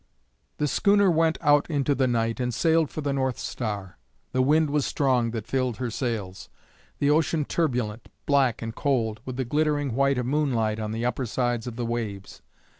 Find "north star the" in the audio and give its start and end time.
3.13-4.41